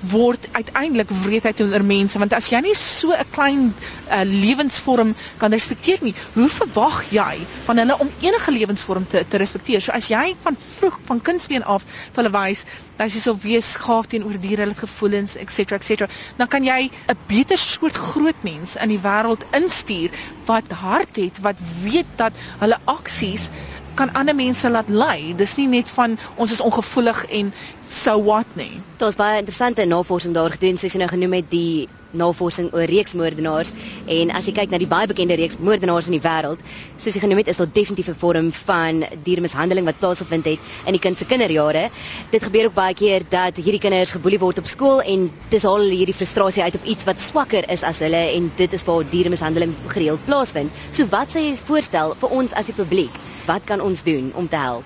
word 0.00 0.48
uiteindelik 0.52 1.10
wreedheid 1.24 1.56
teenoor 1.56 1.84
mense 1.84 2.18
want 2.18 2.34
as 2.36 2.50
jy 2.52 2.60
nie 2.64 2.74
so 2.74 3.12
'n 3.12 3.30
klein 3.32 3.62
uh, 4.10 4.22
lewensvorm 4.24 5.14
kan 5.38 5.52
respekteer 5.52 5.98
nie, 6.02 6.14
hoe 6.34 6.48
verwag 6.48 7.04
jy 7.10 7.46
van 7.66 7.78
hulle 7.78 7.98
om 7.98 8.10
enige 8.20 8.52
lewensvorm 8.52 9.06
te 9.06 9.24
te 9.28 9.36
respekteer? 9.36 9.80
So 9.80 9.92
as 9.92 10.08
jy 10.08 10.36
van 10.42 10.56
vroeg 10.56 10.98
van 11.08 11.20
kindsbeen 11.20 11.64
af 11.64 11.84
vir 11.84 12.22
hulle 12.22 12.34
wys 12.36 12.64
dat 12.96 13.12
jy 13.12 13.20
so 13.20 13.36
wees 13.42 13.76
gaaf 13.76 14.06
teenoor 14.06 14.38
diere, 14.40 14.62
hulle 14.64 14.74
gevoelens, 14.74 15.36
etc, 15.36 15.72
etc, 15.78 16.08
dan 16.36 16.48
kan 16.48 16.64
jy 16.64 16.90
'n 17.08 17.18
beter 17.28 17.58
soort 17.58 17.96
groot 17.96 18.42
mens 18.42 18.76
in 18.76 18.88
die 18.88 19.00
wêreld 19.00 19.44
instuur 19.52 20.10
wat 20.46 20.70
hart 20.72 21.16
het, 21.16 21.40
wat 21.40 21.58
weet 21.82 22.10
dat 22.16 22.32
hulle 22.60 22.78
aksies 22.84 23.50
kan 23.96 24.12
ander 24.12 24.36
mense 24.36 24.70
laat 24.70 24.88
lei. 24.92 25.34
Dis 25.36 25.56
nie 25.60 25.68
net 25.72 25.90
van 25.90 26.18
ons 26.36 26.52
is 26.52 26.62
ongevoelig 26.64 27.24
en 27.40 27.52
so 27.82 28.16
what 28.22 28.56
nie. 28.60 28.80
Daar's 29.00 29.18
baie 29.20 29.38
interessante 29.40 29.84
navorsing 29.88 30.34
daar 30.36 30.54
gedoen, 30.56 30.76
soos 30.80 30.96
jy 30.96 31.02
nou 31.02 31.10
genoem 31.12 31.38
het 31.40 31.50
die 31.52 31.88
navorsing 32.16 32.72
oor 32.74 32.88
reeksmoordenaars 32.90 33.72
en 34.16 34.32
as 34.38 34.48
jy 34.48 34.54
kyk 34.56 34.72
na 34.72 34.80
die 34.82 34.88
baie 34.90 35.08
bekende 35.10 35.36
reeksmoordenaars 35.38 36.10
in 36.10 36.16
die 36.18 36.22
wêreld, 36.24 36.62
soos 36.96 37.16
jy 37.16 37.22
genoem 37.24 37.42
het, 37.42 37.50
is 37.52 37.60
daar 37.62 37.72
definitief 37.72 38.08
'n 38.08 38.18
vorm 38.20 38.52
van 38.52 39.04
diermishandeling 39.24 39.86
wat 39.86 39.98
plaasgevind 40.00 40.44
het 40.44 40.58
in 40.86 40.92
die 40.92 41.00
kind 41.00 41.18
se 41.18 41.24
kinderjare. 41.24 41.90
Dit 42.30 42.42
gebeur 42.42 42.66
ook 42.66 42.74
baie 42.74 42.94
keer 42.94 43.22
dat 43.28 43.56
hierdie 43.56 43.80
kinders 43.80 44.12
geboelie 44.12 44.38
word 44.38 44.58
op 44.58 44.66
skool 44.66 45.00
en 45.00 45.30
dis 45.50 45.64
al 45.64 45.80
hierdie 45.80 46.14
frustrasie 46.14 46.62
uit 46.62 46.74
op 46.74 46.84
iets 46.84 47.04
wat 47.04 47.20
swakker 47.20 47.70
is 47.70 47.82
as 47.82 47.98
hulle 47.98 48.24
en 48.36 48.52
dit 48.56 48.72
is 48.72 48.84
waar 48.84 49.04
diermishandeling 49.10 49.74
gereeld 49.86 50.24
plaasvind. 50.26 50.70
So 50.90 51.06
wat 51.10 51.32
sê 51.34 51.46
jy 51.46 51.56
voorstel 51.56 52.14
vir 52.20 52.30
ons 52.30 52.52
as 52.52 52.66
die 52.66 52.76
publiek? 52.76 53.12
Wat 53.46 53.64
kan 53.64 53.80
ons 53.80 54.02
doen 54.02 54.32
om 54.34 54.48
te 54.48 54.56
help? 54.56 54.84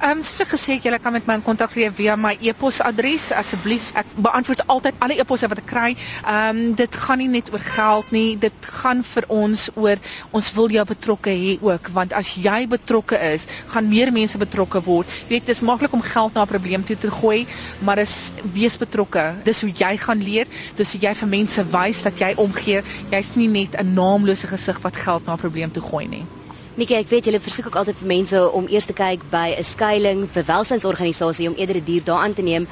Ehm 0.00 0.18
um, 0.18 0.22
soos 0.22 0.42
ek 0.44 0.52
gesê 0.54 0.76
het, 0.76 0.86
julle 0.86 0.98
kan 1.02 1.14
met 1.14 1.26
my 1.28 1.36
in 1.38 1.44
kontak 1.46 1.72
tree 1.74 1.90
via 1.98 2.16
my 2.20 2.34
e-posadres 2.40 3.30
asseblief. 3.36 3.90
Ek 3.98 4.08
beantwoord 4.26 4.64
altyd 4.72 5.00
alle 5.04 5.18
e-posse 5.20 5.48
wat 5.52 5.62
ek 5.62 5.68
kry. 5.70 5.90
Ehm 6.22 6.62
um, 6.62 6.65
dit 6.74 6.96
gaan 6.96 7.18
nie 7.18 7.28
net 7.28 7.52
oor 7.52 7.62
geld 7.62 8.10
nie, 8.10 8.36
dit 8.38 8.68
gaan 8.80 9.02
vir 9.02 9.24
ons 9.28 9.68
oor 9.74 10.00
ons 10.32 10.52
wil 10.56 10.70
jou 10.70 10.84
betrokke 10.88 11.30
hê 11.30 11.56
ook, 11.60 11.90
want 11.94 12.12
as 12.12 12.34
jy 12.42 12.66
betrokke 12.70 13.18
is, 13.32 13.46
gaan 13.72 13.88
meer 13.88 14.12
mense 14.12 14.38
betrokke 14.38 14.82
word. 14.86 15.10
Jy 15.26 15.36
weet, 15.36 15.46
dit 15.46 15.54
is 15.56 15.64
maklik 15.66 15.92
om 15.92 16.02
geld 16.02 16.34
na 16.34 16.42
'n 16.42 16.52
probleem 16.54 16.84
toe 16.84 16.96
te 16.96 17.10
gooi, 17.10 17.46
maar 17.80 17.98
is 17.98 18.32
wees 18.52 18.76
betrokke. 18.76 19.34
Dis 19.44 19.60
hoe 19.60 19.70
jy 19.70 19.96
gaan 19.96 20.22
leer, 20.22 20.46
dis 20.76 20.92
hoe 20.92 21.00
jy 21.00 21.14
vir 21.14 21.28
mense 21.28 21.64
wys 21.64 22.02
dat 22.02 22.18
jy 22.18 22.34
omgee. 22.36 22.82
Jy's 23.10 23.34
nie 23.36 23.48
net 23.48 23.76
'n 23.80 23.94
naamlose 23.94 24.46
gesig 24.46 24.80
wat 24.82 24.96
geld 24.96 25.26
na 25.26 25.32
'n 25.32 25.38
probleem 25.38 25.70
toe 25.70 25.82
gooi 25.82 26.08
nie. 26.08 26.26
Nikki, 26.76 26.92
ek 26.92 27.06
weet 27.08 27.24
julle 27.24 27.38
versoek 27.40 27.70
ook 27.70 27.76
altyd 27.80 27.96
vir 28.02 28.08
mense 28.10 28.40
om 28.58 28.66
eers 28.68 28.84
te 28.84 28.92
kyk 28.96 29.22
by 29.32 29.46
'n 29.56 29.64
skuilings 29.64 30.34
vir 30.34 30.44
welsynsorganisasie 30.44 31.46
om 31.48 31.54
eerder 31.56 31.78
'n 31.78 31.84
die 31.84 31.92
dier 31.92 32.04
daaraan 32.04 32.34
te 32.36 32.42
neem 32.42 32.66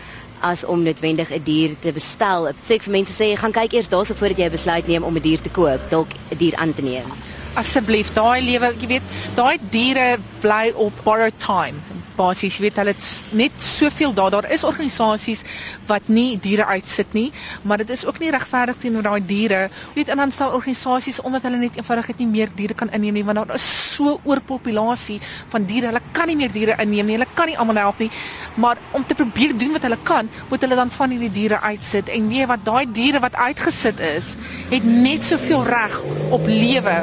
as 0.48 0.64
om 0.64 0.82
noodwendig 0.84 1.30
'n 1.30 1.40
die 1.40 1.46
dier 1.48 1.76
te 1.80 1.92
bestel. 1.92 2.48
Ek 2.48 2.60
sê 2.60 2.76
vir 2.84 2.92
mense 2.92 3.16
sê 3.16 3.32
gaan 3.34 3.56
kyk 3.56 3.72
eers 3.72 3.88
daarso 3.88 4.14
voordat 4.14 4.38
jy 4.38 4.44
'n 4.44 4.56
besluit 4.56 4.86
neem 4.86 5.04
om 5.04 5.16
'n 5.16 5.22
die 5.22 5.28
dier 5.30 5.40
te 5.40 5.48
koop, 5.48 5.88
dalk 5.88 6.12
'n 6.12 6.36
die 6.36 6.36
dier 6.36 6.56
aan 6.56 6.74
te 6.74 6.82
neem. 6.82 7.08
Asseblief, 7.56 8.12
daai 8.12 8.42
lewe, 8.42 8.74
jy 8.78 8.86
weet, 8.86 9.02
daai 9.34 9.56
diere 9.70 10.18
bly 10.40 10.72
op 10.76 10.92
borrowed 11.04 11.38
time. 11.38 11.80
Basies, 12.16 12.58
jy 12.58 12.66
weet 12.68 12.80
hulle 12.80 12.94
het 12.94 13.08
net 13.32 13.52
soveel 13.62 14.14
daar 14.14 14.30
daar 14.30 14.50
is 14.52 14.64
organisasies 14.64 15.44
wat 15.86 16.08
nie 16.08 16.38
diere 16.40 16.66
uitsit 16.66 17.12
nie, 17.12 17.32
maar 17.62 17.82
dit 17.82 17.90
is 17.90 18.04
ook 18.06 18.18
nie 18.22 18.30
regverdig 18.30 18.76
teenoor 18.82 19.02
daai 19.02 19.26
diere. 19.26 19.68
Jy 19.94 20.00
weet 20.00 20.12
en 20.14 20.22
dan 20.22 20.34
staan 20.34 20.54
organisasies 20.56 21.20
omdat 21.20 21.42
hulle 21.48 21.60
net 21.62 21.76
eenvoudig 21.76 22.08
net 22.12 22.22
nie 22.22 22.30
meer 22.30 22.54
diere 22.54 22.74
kan 22.74 22.90
inneem 22.90 23.14
nie 23.14 23.24
want 23.24 23.40
daar 23.40 23.54
is 23.54 23.66
so 23.94 24.18
oorpopulasie 24.24 25.20
van 25.52 25.66
diere. 25.68 25.90
Hulle 25.92 26.02
kan 26.12 26.30
nie 26.30 26.36
meer 26.36 26.52
diere 26.52 26.78
inneem 26.82 27.06
nie. 27.06 27.18
Hulle 27.18 27.30
kan 27.34 27.50
nie 27.50 27.58
almal 27.58 27.82
help 27.82 28.02
nie. 28.02 28.10
Maar 28.54 28.80
om 28.92 29.06
te 29.06 29.14
probeer 29.18 29.56
doen 29.58 29.72
wat 29.76 29.86
hulle 29.86 29.98
kan, 30.02 30.30
moet 30.50 30.66
hulle 30.66 30.78
dan 30.78 30.90
van 30.90 31.14
hierdie 31.14 31.32
diere 31.34 31.60
uitsit 31.60 32.10
en 32.14 32.28
weet 32.32 32.50
wat 32.50 32.64
daai 32.66 32.84
diere 32.92 33.22
wat 33.24 33.36
uitgesit 33.36 34.00
is, 34.14 34.34
het 34.70 34.84
net 34.84 35.24
soveel 35.24 35.64
reg 35.68 36.00
op 36.34 36.46
lewe 36.50 36.96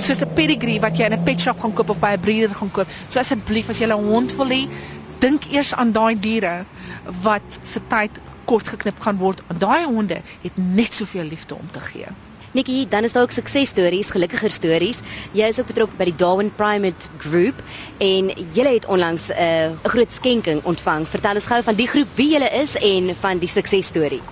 soos 0.00 0.22
'n 0.24 0.32
pedigree 0.34 0.80
wat 0.80 0.96
jy 0.96 1.04
in 1.04 1.12
'n 1.12 1.22
pet 1.22 1.40
shop 1.40 1.60
gaan 1.60 1.72
koop 1.72 1.90
of 1.90 1.98
by 2.00 2.12
'n 2.16 2.20
breeder 2.20 2.54
gaan 2.54 2.70
koop. 2.70 2.88
So 3.08 3.18
asseblief 3.20 3.68
as 3.68 3.78
jy 3.78 3.86
'n 3.86 4.04
hond 4.12 4.36
wil 4.36 4.49
hê, 4.54 4.62
dink 5.20 5.46
eers 5.52 5.74
aan 5.74 5.92
daai 5.92 6.14
diere 6.26 6.54
wat 7.24 7.58
se 7.62 7.80
tyd 7.92 8.20
kort 8.50 8.68
geknip 8.72 9.00
gaan 9.04 9.20
word. 9.20 9.42
Daai 9.62 9.84
honde 9.84 10.20
het 10.42 10.56
net 10.56 10.92
soveel 10.92 11.28
liefde 11.34 11.54
om 11.54 11.70
te 11.70 11.80
gee. 11.80 12.08
Nikki, 12.52 12.88
dan 12.88 13.04
is 13.04 13.12
daar 13.12 13.22
ook 13.22 13.30
suksesstories, 13.30 14.10
gelukkiger 14.10 14.50
stories. 14.50 14.98
Jy 15.32 15.46
is 15.52 15.60
ook 15.60 15.68
betrokke 15.70 15.94
by 16.00 16.08
die 16.08 16.14
Darwin 16.18 16.48
Primate 16.58 17.06
Group 17.22 17.60
en 18.02 18.32
jy 18.56 18.64
het 18.66 18.86
onlangs 18.90 19.28
'n 19.30 19.38
uh, 19.38 19.78
groot 19.86 20.12
skenking 20.12 20.58
ontvang. 20.66 21.06
Vertel 21.08 21.38
ons 21.38 21.46
gou 21.46 21.62
van 21.62 21.74
die 21.78 21.86
groep, 21.86 22.08
wie 22.14 22.32
julle 22.32 22.50
is 22.50 22.74
en 22.74 23.14
van 23.20 23.38
die 23.38 23.48
suksesstorie. 23.48 24.22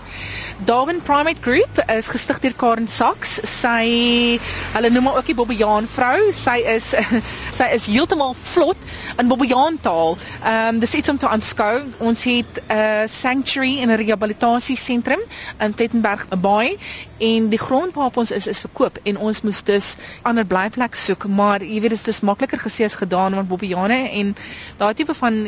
Darwin 0.66 0.98
Primate 1.02 1.38
Group 1.40 1.78
is 1.87 2.08
gestig 2.08 2.38
deur 2.42 2.54
Karen 2.54 2.88
Sachs. 2.88 3.38
Sy 3.46 4.40
hulle 4.75 4.90
noem 4.90 5.06
haar 5.06 5.16
ook 5.22 5.26
die 5.30 5.34
Bobbejaan 5.38 5.87
vrou. 5.87 6.32
Sy 6.34 6.58
is 6.75 6.94
sy 7.58 7.70
is 7.72 7.87
heeltemal 7.87 8.34
vlot 8.34 8.76
in 9.18 9.28
Bobbejaan 9.30 9.78
taal. 9.80 10.18
Ehm 10.42 10.75
um, 10.75 10.80
dis 10.82 10.94
iets 10.94 11.08
om 11.08 11.18
te 11.18 11.28
aanskou. 11.28 11.84
Ons 11.98 12.25
het 12.25 12.62
'n 12.66 12.75
uh, 12.75 13.06
sanctuary 13.06 13.78
en 13.78 13.90
'n 13.94 13.96
rehabilitasiesentrum 14.02 15.22
in 15.60 15.75
Plettenberg 15.75 16.26
Bay 16.28 16.78
en 17.18 17.48
die 17.48 17.58
grond 17.58 17.94
waar 17.94 18.10
ons 18.14 18.30
is 18.30 18.46
is 18.46 18.60
verkoop 18.66 18.98
en 19.02 19.18
ons 19.18 19.42
moes 19.42 19.62
dus 19.62 19.96
ander 20.22 20.46
blyplek 20.46 20.94
soek 20.94 21.26
maar 21.26 21.62
jy 21.62 21.80
weet 21.80 21.96
dit 21.96 22.08
is 22.14 22.20
makliker 22.20 22.60
gesê 22.62 22.84
as 22.84 22.94
gedaan 22.94 23.34
want 23.34 23.48
bobbejane 23.48 24.00
en 24.20 24.34
daai 24.78 24.94
tipe 24.94 25.14
van 25.14 25.38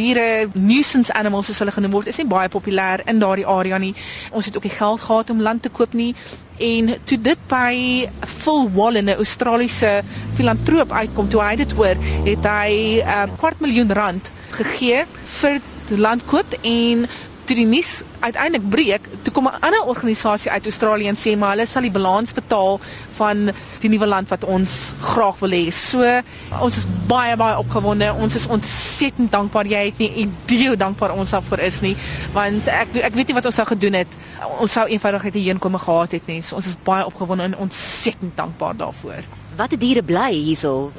diere 0.00 0.48
nuisance 0.54 1.12
animals 1.12 1.46
soos 1.50 1.62
hulle 1.62 1.74
genoem 1.74 1.96
word 1.96 2.10
is 2.12 2.18
nie 2.20 2.28
baie 2.30 2.50
populêr 2.52 3.02
in 3.12 3.22
daardie 3.22 3.46
area 3.46 3.78
nie. 3.78 3.94
Ons 4.32 4.48
het 4.48 4.56
ook 4.56 4.66
die 4.66 4.74
geld 4.74 5.00
gehad 5.00 5.30
om 5.30 5.42
land 5.42 5.62
te 5.62 5.72
koop 5.78 5.94
nie. 5.98 6.14
En 6.68 6.90
toe 7.04 7.18
dit 7.22 7.46
by 7.50 7.74
Phil 8.26 8.70
Wallen 8.74 9.10
'n 9.10 9.16
Australiese 9.24 10.02
filantroop 10.36 10.92
uitkom 10.92 11.28
toe 11.28 11.42
hy 11.42 11.56
dit 11.56 11.72
hoor 11.72 11.96
het 12.26 12.44
hy 12.44 12.70
'n 13.00 13.06
ehm, 13.06 13.36
kwart 13.38 13.60
miljoen 13.60 13.92
rand 13.92 14.32
gegee 14.50 15.04
vir 15.40 15.60
landkoop 15.96 16.58
en 16.62 17.06
toe 17.48 17.56
die 17.56 17.66
nuus 17.68 18.02
uiteindelik 18.20 18.66
breek, 18.68 19.08
toe 19.24 19.32
kom 19.32 19.48
'n 19.48 19.60
ander 19.64 19.88
organisasie 19.92 20.50
uit 20.50 20.66
Australië 20.70 21.08
en 21.08 21.16
sê 21.16 21.36
maar 21.38 21.54
hulle 21.56 21.66
sal 21.66 21.82
die 21.82 21.94
balans 21.94 22.34
betaal 22.36 22.80
van 23.18 23.50
die 23.80 23.90
nuwe 23.90 24.06
land 24.06 24.28
wat 24.28 24.44
ons 24.44 24.94
graag 25.00 25.38
wil 25.38 25.56
hê. 25.56 25.64
So 25.72 26.04
ons 26.60 26.76
is 26.76 26.86
baie 27.06 27.36
baie 27.36 27.58
opgewonde. 27.58 28.12
Ons 28.14 28.34
is 28.34 28.46
ontsettend 28.46 29.32
dankbaar. 29.32 29.66
Jy 29.66 29.84
het 29.84 29.98
nie 29.98 30.12
idee 30.26 30.76
dankbaar 30.76 31.16
ons 31.16 31.30
daarvoor 31.30 31.58
is 31.58 31.80
nie, 31.80 31.96
want 32.32 32.68
ek 32.68 32.96
ek 33.08 33.14
weet 33.14 33.26
nie 33.26 33.38
wat 33.40 33.48
ons 33.50 33.54
sou 33.54 33.66
gedoen 33.66 33.92
het. 34.02 34.16
Ons 34.60 34.72
sou 34.72 34.86
eenvoudig 34.86 35.22
net 35.22 35.34
hierheen 35.34 35.58
kom 35.58 35.76
gehad 35.78 36.12
het 36.12 36.26
nie. 36.26 36.42
So 36.42 36.56
ons 36.56 36.66
is 36.66 36.76
baie 36.84 37.06
opgewonde 37.06 37.44
en 37.44 37.56
ontsettend 37.56 38.36
dankbaar 38.36 38.76
daarvoor. 38.76 39.24
Watter 39.56 39.78
diere 39.78 40.02
bly 40.02 40.32
hierso? 40.32 40.92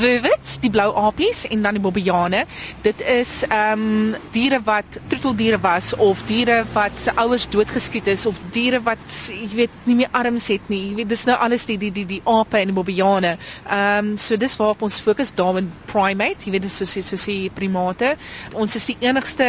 Wurwits, 0.00 0.58
die 0.62 0.70
blou 0.70 0.88
apies 0.96 1.44
en 1.48 1.62
dan 1.62 1.78
die 1.78 1.82
bobbejane. 1.82 2.44
Dit 2.82 3.00
is 3.00 3.42
ehm 3.48 3.86
um, 3.88 4.16
diere 4.32 4.60
wat 4.64 4.98
troeteldiere 5.08 5.60
was 5.60 5.94
of 5.96 6.22
diere 6.28 6.64
wat 6.72 6.96
se 6.96 7.14
ouers 7.16 7.48
doodgeskiet 7.48 8.06
is 8.06 8.26
of 8.26 8.40
diere 8.54 8.80
wat 8.82 9.18
jy 9.28 9.48
weet 9.54 9.86
nie 9.88 9.98
meer 10.02 10.12
arms 10.12 10.48
het 10.52 10.68
nie. 10.72 10.82
Jy 10.90 10.94
weet 11.02 11.08
dis 11.12 11.24
nou 11.28 11.36
alles 11.36 11.66
die 11.70 11.78
die 11.78 11.92
die 11.92 12.06
die 12.06 12.20
ape 12.24 12.60
en 12.60 12.72
die 12.72 12.76
bobbejane. 12.76 13.36
Ehm 13.66 14.12
um, 14.12 14.16
so 14.16 14.36
dis 14.36 14.56
waarop 14.60 14.82
ons 14.82 15.00
fokus 15.00 15.32
Darwin 15.34 15.72
Primate. 15.86 16.46
Jy 16.46 16.54
weet 16.56 16.66
dis 16.66 16.78
soos 16.82 16.96
soos 17.08 17.26
die 17.30 17.50
primate. 17.54 18.14
Ons 18.54 18.76
is 18.78 18.86
die 18.90 18.98
enigste 19.08 19.48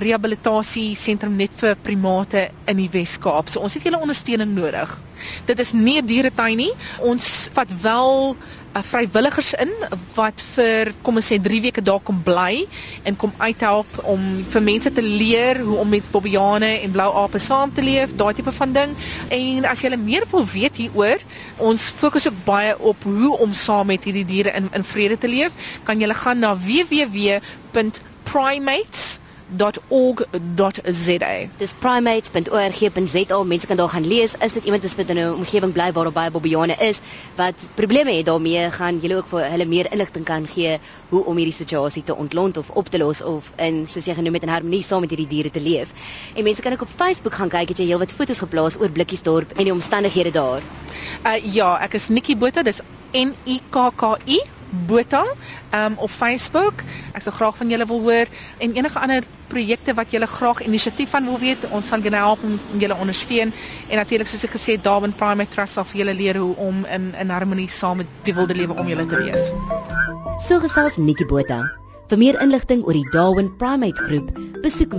rehabilitasie 0.00 0.94
sentrum 0.98 1.36
net 1.40 1.54
vir 1.60 1.76
primate 1.76 2.48
in 2.70 2.80
die 2.80 2.88
Wes-Kaap. 2.92 3.50
So 3.50 3.64
ons 3.64 3.76
het 3.76 3.86
julle 3.86 4.00
ondersteuning 4.00 4.54
nodig. 4.56 4.96
Dit 5.48 5.60
is 5.60 5.72
nie 5.72 5.98
'n 6.00 6.06
dieretuin 6.06 6.56
nie. 6.56 6.72
Ons 7.00 7.48
vat 7.52 7.70
wel 7.82 8.36
vrywilligers 8.74 9.54
in 9.58 9.70
wat 10.14 10.42
vir 10.54 10.92
kom 11.02 11.16
ons 11.18 11.26
sê 11.32 11.40
3 11.42 11.60
weke 11.66 11.82
daar 11.82 12.00
kom 12.06 12.22
bly 12.22 12.66
en 13.08 13.16
kom 13.18 13.32
uithelp 13.38 13.98
om 14.12 14.20
vir 14.52 14.62
mense 14.62 14.90
te 14.94 15.02
leer 15.02 15.58
hoe 15.66 15.78
om 15.82 15.88
met 15.90 16.10
bobbejane 16.12 16.70
en 16.84 16.90
blou 16.94 17.10
ape 17.24 17.38
saam 17.42 17.74
te 17.74 17.82
leef, 17.82 18.14
daai 18.14 18.34
tipe 18.38 18.52
van 18.52 18.72
ding. 18.76 18.90
En 19.34 19.64
as 19.70 19.82
jy 19.82 19.96
meer 19.96 20.24
wil 20.30 20.44
weet 20.54 20.76
hieroor, 20.82 21.18
ons 21.58 21.90
fokus 22.02 22.28
ook 22.30 22.38
baie 22.46 22.72
op 22.78 23.04
hoe 23.04 23.38
om 23.38 23.54
saam 23.54 23.86
met 23.90 24.04
hierdie 24.04 24.28
diere 24.28 24.50
in 24.54 24.68
in 24.76 24.84
vrede 24.84 25.18
te 25.18 25.28
leef, 25.28 25.52
kan 25.84 26.00
jy 26.00 26.14
gaan 26.14 26.38
na 26.38 26.56
www.primates.com 26.56 29.29
primates.org.za. 29.56 31.48
Dis 31.58 31.74
primates.org.za. 31.74 33.42
Mense 33.44 33.66
kan 33.66 33.76
daar 33.76 33.88
gaan 33.88 34.06
lees. 34.06 34.34
Is 34.38 34.52
dit 34.52 34.64
iemand 34.64 34.94
wat 34.96 35.10
in 35.10 35.18
'n 35.18 35.34
omgewing 35.34 35.72
bly 35.72 35.92
waar 35.92 36.04
daar 36.04 36.12
baie 36.12 36.30
bobbejane 36.30 36.76
is 36.78 37.00
wat 37.34 37.68
probleme 37.74 38.12
het 38.12 38.26
daarmee, 38.26 38.70
gaan 38.70 38.98
julle 38.98 39.16
ook 39.16 39.26
vir 39.26 39.50
hulle 39.50 39.66
meer 39.66 39.92
inligting 39.92 40.24
kan 40.24 40.46
gee 40.46 40.78
hoe 41.08 41.24
om 41.24 41.36
hierdie 41.36 41.54
situasie 41.54 42.02
te 42.02 42.16
ontlont 42.16 42.56
of 42.56 42.70
op 42.70 42.88
te 42.88 42.98
los 42.98 43.22
of 43.22 43.52
in 43.56 43.86
soos 43.86 44.04
jy 44.04 44.14
genoem 44.14 44.32
het 44.34 44.42
in 44.42 44.48
harmonie 44.48 44.82
saam 44.82 45.00
met 45.00 45.10
hierdie 45.10 45.28
diere 45.28 45.50
te 45.50 45.60
leef. 45.60 45.88
En 46.34 46.44
mense 46.44 46.62
kan 46.62 46.72
ook 46.72 46.80
op 46.80 46.88
Facebook 46.96 47.34
gaan 47.34 47.48
kyk, 47.48 47.68
het 47.68 47.78
jy 47.78 47.86
heelwat 47.86 48.12
foto's 48.12 48.38
geplaas 48.38 48.78
oor 48.80 48.90
Blikkiesdorp 48.90 49.52
en 49.52 49.64
die 49.64 49.72
omstandighede 49.72 50.30
daar. 50.30 50.62
Uh 51.24 51.54
ja, 51.54 51.78
ek 51.80 51.94
is 51.94 52.08
Nikki 52.08 52.36
Botha, 52.36 52.62
dis 52.62 52.80
N 53.12 53.34
I 53.46 53.60
K 53.70 53.90
K 53.96 54.16
I 54.26 54.59
Botha 54.70 55.24
um, 55.74 55.94
op 55.96 56.10
Facebook. 56.10 56.82
Ek 57.12 57.22
sou 57.22 57.34
graag 57.34 57.56
van 57.56 57.68
julle 57.70 57.86
wil 57.86 58.00
hoor 58.00 58.26
en 58.58 58.72
enige 58.72 58.98
ander 58.98 59.24
projekte 59.48 59.94
wat 59.94 60.10
julle 60.10 60.26
graag 60.26 60.60
inisiatief 60.60 61.10
van 61.10 61.24
wil 61.24 61.38
weet. 61.38 61.66
Ons 61.70 61.86
sal 61.86 62.00
julle 62.00 62.16
help 62.16 62.42
om 62.44 62.58
julle 62.78 62.94
ondersteun 62.94 63.52
en 63.88 63.96
natuurlik 63.96 64.26
soos 64.30 64.44
ek 64.44 64.56
gesê 64.56 64.78
het, 64.78 64.84
Darwin 64.84 65.12
Primate 65.12 65.50
Trust 65.50 65.72
sal 65.78 65.84
vir 65.84 66.04
julle 66.04 66.14
leer 66.14 66.36
hoe 66.36 66.56
om 66.56 66.84
in 66.84 67.14
in 67.14 67.30
harmonie 67.30 67.68
saam 67.68 67.96
met 68.02 68.06
die 68.22 68.34
wilde 68.34 68.54
lewe 68.54 68.78
om 68.78 68.88
julle 68.88 69.06
te 69.06 69.20
leef. 69.24 69.52
So 70.46 70.60
gesels 70.60 70.96
Nikki 70.96 71.24
Botha. 71.24 71.62
Vir 72.10 72.18
meer 72.18 72.40
inligting 72.42 72.82
oor 72.82 72.96
die 72.96 73.08
Darwin 73.10 73.56
Primate 73.56 74.02
groep, 74.02 74.34
besoek 74.62 74.90